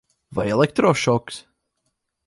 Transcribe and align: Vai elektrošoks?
Vai 0.37 0.47
elektrošoks? 0.49 1.41